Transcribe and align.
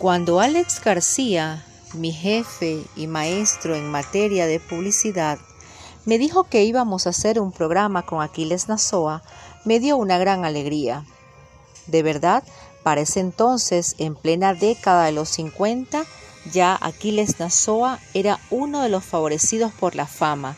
Cuando 0.00 0.40
Alex 0.40 0.80
García, 0.82 1.62
mi 1.92 2.10
jefe 2.10 2.86
y 2.96 3.06
maestro 3.06 3.76
en 3.76 3.86
materia 3.90 4.46
de 4.46 4.58
publicidad, 4.58 5.38
me 6.06 6.16
dijo 6.16 6.44
que 6.44 6.64
íbamos 6.64 7.06
a 7.06 7.10
hacer 7.10 7.38
un 7.38 7.52
programa 7.52 8.06
con 8.06 8.22
Aquiles 8.22 8.66
Nazoa, 8.66 9.22
me 9.66 9.78
dio 9.78 9.98
una 9.98 10.16
gran 10.16 10.46
alegría. 10.46 11.04
De 11.86 12.02
verdad, 12.02 12.42
para 12.82 13.02
ese 13.02 13.20
entonces, 13.20 13.94
en 13.98 14.14
plena 14.14 14.54
década 14.54 15.04
de 15.04 15.12
los 15.12 15.28
50, 15.28 16.04
ya 16.50 16.78
Aquiles 16.80 17.38
Nazoa 17.38 17.98
era 18.14 18.40
uno 18.48 18.80
de 18.80 18.88
los 18.88 19.04
favorecidos 19.04 19.70
por 19.70 19.96
la 19.96 20.06
fama, 20.06 20.56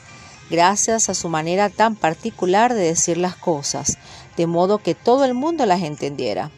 gracias 0.51 1.09
a 1.09 1.15
su 1.15 1.29
manera 1.29 1.69
tan 1.69 1.97
particular 1.97 2.75
de 2.75 2.83
decir 2.83 3.17
las 3.19 3.35
cosas, 3.35 3.99
de 4.37 4.47
modo 4.47 4.79
que 4.79 4.95
todo 4.95 5.25
el 5.25 5.35
mundo 5.35 5.67
las 5.67 5.83
entendiera. 5.83 6.53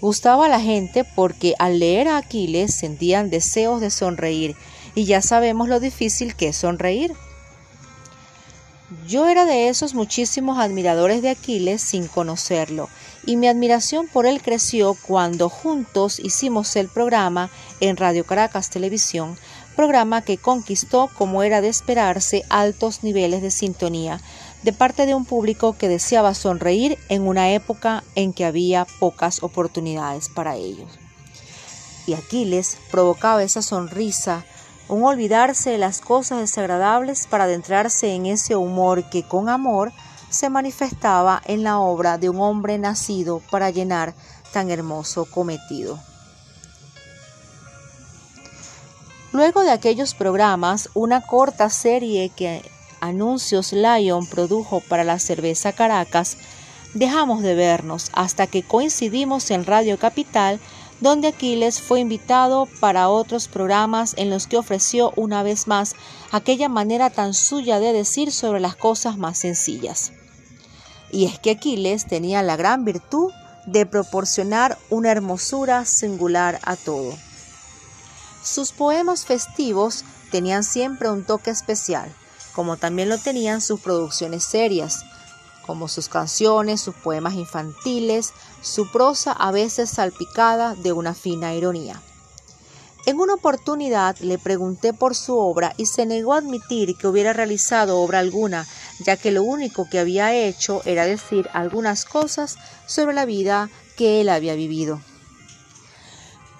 Gustaba 0.00 0.46
a 0.46 0.48
la 0.48 0.60
gente 0.60 1.04
porque 1.04 1.54
al 1.58 1.78
leer 1.78 2.08
a 2.08 2.18
Aquiles 2.18 2.74
sentían 2.74 3.30
deseos 3.30 3.80
de 3.80 3.90
sonreír 3.90 4.56
y 4.94 5.04
ya 5.04 5.22
sabemos 5.22 5.68
lo 5.68 5.80
difícil 5.80 6.36
que 6.36 6.48
es 6.48 6.56
sonreír. 6.56 7.14
Yo 9.06 9.28
era 9.28 9.44
de 9.44 9.68
esos 9.68 9.94
muchísimos 9.94 10.58
admiradores 10.58 11.22
de 11.22 11.30
Aquiles 11.30 11.82
sin 11.82 12.06
conocerlo, 12.06 12.88
y 13.26 13.36
mi 13.36 13.48
admiración 13.48 14.06
por 14.06 14.26
él 14.26 14.40
creció 14.40 14.94
cuando 15.06 15.48
juntos 15.48 16.20
hicimos 16.20 16.76
el 16.76 16.88
programa 16.88 17.50
en 17.80 17.96
Radio 17.96 18.24
Caracas 18.24 18.70
Televisión, 18.70 19.36
programa 19.74 20.22
que 20.22 20.38
conquistó, 20.38 21.10
como 21.14 21.42
era 21.42 21.60
de 21.60 21.68
esperarse, 21.68 22.44
altos 22.50 23.02
niveles 23.02 23.42
de 23.42 23.50
sintonía, 23.50 24.20
de 24.64 24.72
parte 24.72 25.04
de 25.04 25.14
un 25.14 25.26
público 25.26 25.76
que 25.76 25.90
deseaba 25.90 26.32
sonreír 26.34 26.98
en 27.10 27.28
una 27.28 27.50
época 27.50 28.02
en 28.14 28.32
que 28.32 28.46
había 28.46 28.86
pocas 28.98 29.42
oportunidades 29.42 30.30
para 30.30 30.56
ellos. 30.56 30.98
Y 32.06 32.14
Aquiles 32.14 32.78
provocaba 32.90 33.42
esa 33.42 33.60
sonrisa, 33.60 34.46
un 34.88 35.04
olvidarse 35.04 35.70
de 35.70 35.78
las 35.78 36.00
cosas 36.00 36.40
desagradables 36.40 37.26
para 37.26 37.44
adentrarse 37.44 38.14
en 38.14 38.24
ese 38.24 38.56
humor 38.56 39.08
que 39.10 39.22
con 39.22 39.50
amor 39.50 39.92
se 40.30 40.48
manifestaba 40.48 41.42
en 41.44 41.62
la 41.62 41.78
obra 41.78 42.16
de 42.16 42.30
un 42.30 42.40
hombre 42.40 42.78
nacido 42.78 43.42
para 43.50 43.68
llenar 43.68 44.14
tan 44.52 44.70
hermoso 44.70 45.26
cometido. 45.26 45.98
Luego 49.32 49.62
de 49.62 49.72
aquellos 49.72 50.14
programas, 50.14 50.88
una 50.94 51.20
corta 51.20 51.68
serie 51.68 52.30
que 52.30 52.62
anuncios 53.04 53.72
Lion 53.72 54.26
produjo 54.26 54.80
para 54.80 55.04
la 55.04 55.18
cerveza 55.18 55.72
Caracas, 55.72 56.36
dejamos 56.94 57.42
de 57.42 57.54
vernos 57.54 58.10
hasta 58.12 58.46
que 58.46 58.62
coincidimos 58.62 59.50
en 59.50 59.66
Radio 59.66 59.98
Capital, 59.98 60.60
donde 61.00 61.28
Aquiles 61.28 61.80
fue 61.80 62.00
invitado 62.00 62.66
para 62.80 63.08
otros 63.08 63.48
programas 63.48 64.14
en 64.16 64.30
los 64.30 64.46
que 64.46 64.56
ofreció 64.56 65.12
una 65.16 65.42
vez 65.42 65.66
más 65.66 65.94
aquella 66.32 66.68
manera 66.68 67.10
tan 67.10 67.34
suya 67.34 67.80
de 67.80 67.92
decir 67.92 68.32
sobre 68.32 68.60
las 68.60 68.76
cosas 68.76 69.18
más 69.18 69.38
sencillas. 69.38 70.12
Y 71.10 71.26
es 71.26 71.38
que 71.38 71.50
Aquiles 71.50 72.06
tenía 72.06 72.42
la 72.42 72.56
gran 72.56 72.84
virtud 72.84 73.32
de 73.66 73.86
proporcionar 73.86 74.78
una 74.90 75.10
hermosura 75.10 75.84
singular 75.84 76.60
a 76.62 76.76
todo. 76.76 77.14
Sus 78.42 78.72
poemas 78.72 79.24
festivos 79.24 80.04
tenían 80.30 80.64
siempre 80.64 81.10
un 81.10 81.24
toque 81.24 81.50
especial, 81.50 82.12
como 82.54 82.76
también 82.76 83.08
lo 83.08 83.18
tenían 83.18 83.60
sus 83.60 83.80
producciones 83.80 84.44
serias, 84.44 85.04
como 85.66 85.88
sus 85.88 86.08
canciones, 86.08 86.80
sus 86.80 86.94
poemas 86.94 87.34
infantiles, 87.34 88.32
su 88.60 88.90
prosa 88.90 89.32
a 89.32 89.50
veces 89.50 89.90
salpicada 89.90 90.74
de 90.74 90.92
una 90.92 91.14
fina 91.14 91.54
ironía. 91.54 92.00
En 93.06 93.20
una 93.20 93.34
oportunidad 93.34 94.16
le 94.20 94.38
pregunté 94.38 94.94
por 94.94 95.14
su 95.14 95.36
obra 95.36 95.74
y 95.76 95.86
se 95.86 96.06
negó 96.06 96.32
a 96.32 96.38
admitir 96.38 96.96
que 96.96 97.06
hubiera 97.06 97.34
realizado 97.34 98.00
obra 98.00 98.18
alguna, 98.18 98.66
ya 99.00 99.18
que 99.18 99.30
lo 99.30 99.42
único 99.42 99.88
que 99.90 99.98
había 99.98 100.34
hecho 100.34 100.80
era 100.86 101.04
decir 101.04 101.50
algunas 101.52 102.06
cosas 102.06 102.56
sobre 102.86 103.14
la 103.14 103.26
vida 103.26 103.68
que 103.96 104.22
él 104.22 104.30
había 104.30 104.54
vivido. 104.54 105.00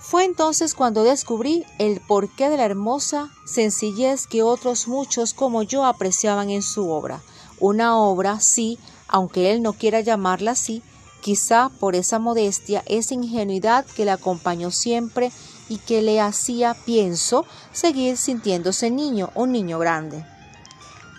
Fue 0.06 0.26
entonces 0.26 0.74
cuando 0.74 1.02
descubrí 1.02 1.64
el 1.78 1.98
porqué 1.98 2.50
de 2.50 2.58
la 2.58 2.66
hermosa 2.66 3.30
sencillez 3.46 4.26
que 4.26 4.42
otros 4.42 4.86
muchos 4.86 5.32
como 5.32 5.62
yo 5.62 5.86
apreciaban 5.86 6.50
en 6.50 6.60
su 6.60 6.90
obra. 6.90 7.22
Una 7.58 7.96
obra, 7.96 8.38
sí, 8.38 8.78
aunque 9.08 9.50
él 9.50 9.62
no 9.62 9.72
quiera 9.72 10.00
llamarla 10.00 10.50
así, 10.50 10.82
quizá 11.22 11.70
por 11.80 11.94
esa 11.94 12.18
modestia, 12.18 12.82
esa 12.84 13.14
ingenuidad 13.14 13.86
que 13.86 14.04
le 14.04 14.10
acompañó 14.10 14.70
siempre 14.70 15.32
y 15.70 15.78
que 15.78 16.02
le 16.02 16.20
hacía, 16.20 16.76
pienso, 16.84 17.46
seguir 17.72 18.18
sintiéndose 18.18 18.90
niño, 18.90 19.30
un 19.34 19.52
niño 19.52 19.78
grande. 19.78 20.22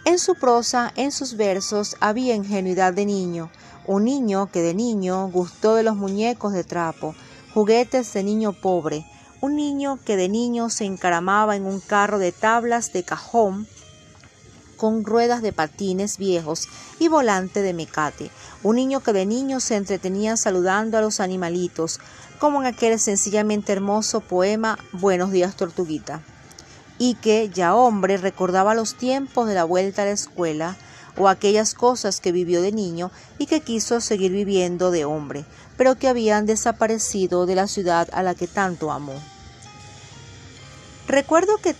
En 0.05 0.19
su 0.19 0.35
prosa, 0.35 0.93
en 0.95 1.11
sus 1.11 1.37
versos, 1.37 1.97
había 2.01 2.35
ingenuidad 2.35 2.93
de 2.93 3.07
niño, 3.07 3.49
un 3.87 4.03
niño 4.03 4.51
que 4.51 4.61
de 4.61 4.75
niño 4.75 5.27
gustó 5.29 5.73
de 5.73 5.81
los 5.81 5.95
muñecos 5.95 6.53
de 6.53 6.63
trapo, 6.63 7.15
juguetes 7.55 8.11
de 8.11 8.21
niño 8.21 8.51
pobre, 8.51 9.05
un 9.39 9.55
niño 9.55 9.97
que 10.03 10.17
de 10.17 10.27
niño 10.27 10.69
se 10.69 10.83
encaramaba 10.83 11.55
en 11.55 11.65
un 11.65 11.79
carro 11.79 12.19
de 12.19 12.33
tablas 12.33 12.91
de 12.91 13.03
cajón 13.03 13.65
con 14.75 15.05
ruedas 15.05 15.41
de 15.41 15.53
patines 15.53 16.17
viejos 16.17 16.67
y 16.99 17.07
volante 17.07 17.61
de 17.61 17.71
mecate, 17.71 18.29
un 18.61 18.75
niño 18.75 18.99
que 18.99 19.13
de 19.13 19.25
niño 19.25 19.61
se 19.61 19.77
entretenía 19.77 20.35
saludando 20.35 20.97
a 20.97 21.01
los 21.01 21.21
animalitos, 21.21 22.01
como 22.39 22.59
en 22.59 22.67
aquel 22.67 22.99
sencillamente 22.99 23.71
hermoso 23.71 24.19
poema 24.19 24.77
Buenos 24.91 25.31
días 25.31 25.55
Tortuguita, 25.55 26.21
y 26.97 27.15
que, 27.15 27.49
ya 27.49 27.73
hombre, 27.73 28.17
recordaba 28.17 28.75
los 28.75 28.95
tiempos 28.95 29.47
de 29.47 29.55
la 29.55 29.63
vuelta 29.63 30.01
a 30.01 30.05
la 30.05 30.11
escuela, 30.11 30.75
o 31.17 31.27
aquellas 31.27 31.73
cosas 31.73 32.19
que 32.19 32.31
vivió 32.31 32.61
de 32.61 32.71
niño 32.71 33.11
y 33.37 33.45
que 33.45 33.61
quiso 33.61 34.01
seguir 34.01 34.31
viviendo 34.31 34.91
de 34.91 35.05
hombre, 35.05 35.45
pero 35.77 35.95
que 35.95 36.07
habían 36.07 36.45
desaparecido 36.45 37.45
de 37.45 37.55
la 37.55 37.67
ciudad 37.67 38.07
a 38.13 38.23
la 38.23 38.35
que 38.35 38.47
tanto 38.47 38.91
amó. 38.91 39.13
Recuerdo 41.07 41.57
que 41.57 41.75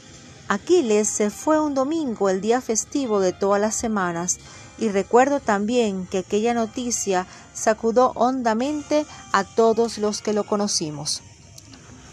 Aquiles 0.48 1.08
se 1.08 1.32
fue 1.32 1.60
un 1.60 1.74
domingo, 1.74 2.30
el 2.30 2.40
día 2.40 2.62
festivo 2.62 3.20
de 3.20 3.34
todas 3.34 3.60
las 3.60 3.76
semanas, 3.76 4.38
y 4.78 4.90
recuerdo 4.90 5.40
también 5.40 6.06
que 6.06 6.20
aquella 6.20 6.54
noticia 6.54 7.26
sacudó 7.54 8.12
hondamente 8.16 9.06
a 9.32 9.44
todos 9.44 9.98
los 9.98 10.22
que 10.22 10.34
lo 10.34 10.44
conocimos, 10.44 11.24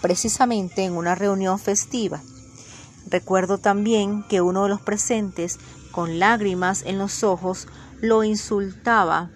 precisamente 0.01 0.85
en 0.85 0.97
una 0.97 1.15
reunión 1.15 1.59
festiva. 1.59 2.23
Recuerdo 3.07 3.59
también 3.59 4.23
que 4.29 4.41
uno 4.41 4.63
de 4.63 4.71
los 4.71 4.81
presentes 4.81 5.59
con 5.93 6.19
lágrimas 6.19 6.83
en 6.85 6.99
los 6.99 7.23
ojos, 7.23 7.69
lo 8.01 8.25
insultaba 8.25 9.31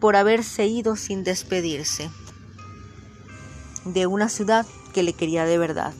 por 0.00 0.16
haberse 0.16 0.66
ido 0.66 0.96
sin 0.96 1.24
despedirse 1.24 2.10
de 3.84 4.06
una 4.06 4.28
ciudad 4.28 4.66
que 4.92 5.02
le 5.02 5.14
quería 5.14 5.44
de 5.44 5.58
verdad. 5.58 5.94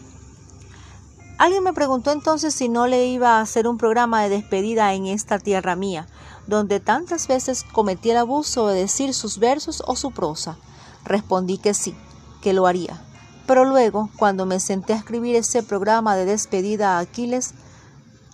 Alguien 1.39 1.62
me 1.62 1.72
preguntó 1.72 2.11
entonces 2.11 2.53
si 2.53 2.69
no 2.69 2.87
le 2.89 3.06
iba 3.06 3.39
a 3.39 3.41
hacer 3.41 3.69
un 3.69 3.78
programa 3.78 4.22
de 4.22 4.28
despedida 4.28 4.93
en 4.94 5.06
esta 5.06 5.39
tierra 5.39 5.77
mía, 5.77 6.09
donde 6.49 6.81
tantas 6.81 7.28
veces 7.28 7.65
cometí 7.72 8.10
el 8.10 8.16
abuso 8.16 8.66
de 8.66 8.81
decir 8.81 9.15
sus 9.15 9.39
versos 9.39 9.83
o 9.87 9.95
su 9.95 10.10
prosa. 10.10 10.59
Respondí 11.05 11.59
que 11.59 11.75
sí, 11.75 11.95
que 12.43 12.53
lo 12.53 12.66
haría. 12.66 13.00
Pero 13.47 13.65
luego, 13.65 14.10
cuando 14.19 14.47
me 14.47 14.59
senté 14.59 14.95
a 14.95 14.97
escribir 14.97 15.37
ese 15.37 15.62
programa 15.62 16.16
de 16.16 16.25
despedida 16.25 16.97
a 16.97 16.99
Aquiles, 16.99 17.55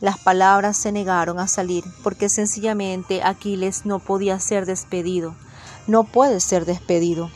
las 0.00 0.18
palabras 0.18 0.76
se 0.76 0.92
negaron 0.92 1.38
a 1.38 1.48
salir 1.48 1.84
porque 2.02 2.28
sencillamente 2.28 3.22
Aquiles 3.22 3.86
no 3.86 4.00
podía 4.00 4.38
ser 4.40 4.66
despedido. 4.66 5.34
No 5.86 6.04
puede 6.04 6.40
ser 6.40 6.64
despedido. 6.64 7.30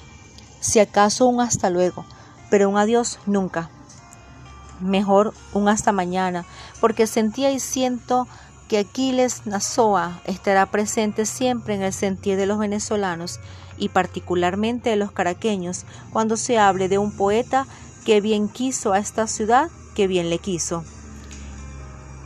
Si 0.61 0.81
acaso 0.81 1.27
un 1.27 1.41
hasta 1.41 1.71
luego, 1.71 2.05
pero 2.51 2.69
un 2.69 2.77
adiós 2.77 3.19
nunca. 3.27 3.71
Mejor 4.81 5.35
un 5.53 5.69
hasta 5.69 5.93
mañana, 5.93 6.45
porque 6.81 7.07
sentía 7.07 7.51
y 7.51 7.61
siento 7.61 8.27
que 8.69 8.79
Aquiles 8.79 9.47
Nazoa 9.47 10.21
estará 10.25 10.67
presente 10.67 11.27
siempre 11.27 11.75
en 11.75 11.83
el 11.83 11.93
sentir 11.93 12.37
de 12.37 12.47
los 12.47 12.59
venezolanos 12.59 13.41
y 13.79 13.89
particularmente 13.89 14.91
de 14.91 14.97
los 14.97 15.11
caraqueños 15.13 15.85
cuando 16.13 16.37
se 16.37 16.59
hable 16.59 16.89
de 16.89 16.99
un 16.99 17.13
poeta 17.13 17.67
que 18.05 18.21
bien 18.21 18.49
quiso 18.49 18.93
a 18.93 18.99
esta 18.99 19.27
ciudad, 19.27 19.71
que 19.95 20.07
bien 20.07 20.29
le 20.29 20.39
quiso. 20.39 20.85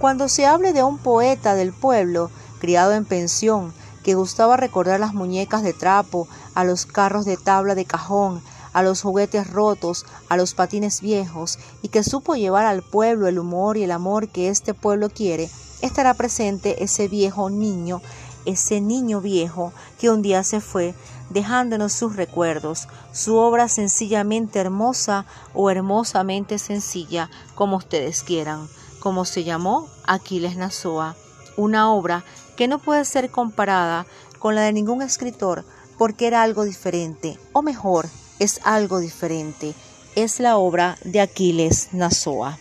Cuando 0.02 0.28
se 0.28 0.46
hable 0.46 0.72
de 0.72 0.82
un 0.82 0.99
poeta 0.99 1.54
del 1.54 1.72
pueblo, 1.72 2.28
criado 2.58 2.90
en 2.90 3.04
pensión, 3.04 3.72
que 4.02 4.16
gustaba 4.16 4.56
recordar 4.56 4.99
las 4.99 5.14
muñecas 5.14 5.62
de 5.62 5.75
trapo, 5.75 6.26
a 6.56 6.64
los 6.64 6.87
carros 6.87 7.25
de 7.25 7.37
tabla 7.37 7.76
de 7.76 7.84
cajón, 7.84 8.43
a 8.72 8.82
los 8.82 9.00
juguetes 9.00 9.49
rotos, 9.49 10.04
a 10.28 10.37
los 10.37 10.54
patines 10.54 11.02
viejos, 11.02 11.60
y 11.82 11.88
que 11.88 12.02
supo 12.02 12.34
llevar 12.34 12.66
al 12.66 12.82
pueblo 12.82 13.28
el 13.28 13.38
humor 13.38 13.76
y 13.76 13.84
el 13.84 13.93
amor 13.93 14.26
que 14.26 14.49
este 14.49 14.75
pueblo 14.75 15.08
quiere, 15.08 15.49
estará 15.82 16.14
presente 16.14 16.82
ese 16.82 17.06
viejo 17.06 17.49
niño 17.49 18.02
ese 18.44 18.81
niño 18.81 19.20
viejo 19.20 19.72
que 20.00 20.10
un 20.10 20.22
día 20.22 20.43
se 20.43 20.60
fue, 20.60 20.94
dejándonos 21.31 21.93
sus 21.93 22.16
recuerdos, 22.16 22.88
su 23.12 23.37
obra 23.37 23.69
sencillamente 23.69 24.58
hermosa 24.58 25.26
o 25.54 25.70
hermosamente 25.70 26.58
sencilla, 26.58 27.31
como 27.54 27.76
ustedes 27.76 28.22
quieran, 28.22 28.69
como 29.02 29.25
se 29.25 29.43
llamó 29.43 29.88
Aquiles 30.04 30.56
Nazoa, 30.56 31.16
una 31.56 31.93
obra 31.93 32.25
que 32.56 32.69
no 32.69 32.78
puede 32.78 33.04
ser 33.04 33.32
comparada 33.32 34.06
con 34.38 34.54
la 34.54 34.60
de 34.60 34.72
ningún 34.72 35.02
escritor 35.02 35.64
porque 35.99 36.28
era 36.28 36.43
algo 36.43 36.62
diferente, 36.62 37.37
o 37.52 37.62
mejor, 37.62 38.08
es 38.38 38.60
algo 38.62 39.00
diferente, 39.00 39.75
es 40.14 40.38
la 40.38 40.56
obra 40.56 40.99
de 41.02 41.20
Aquiles 41.20 41.88
Nazoa. 41.90 42.58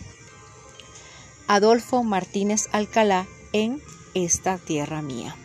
Adolfo 1.46 2.02
Martínez 2.02 2.68
Alcalá 2.72 3.28
en 3.52 3.80
Esta 4.14 4.58
Tierra 4.58 5.00
Mía. 5.00 5.36